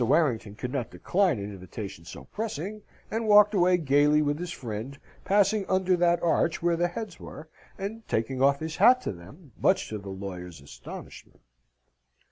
[0.03, 4.97] Warrington could not decline an invitation so pressing, and walked away gaily with his friend,
[5.25, 9.51] passing under that arch where the heads were, and taking off his hat to them,
[9.59, 11.41] much to the lawyer's astonishment.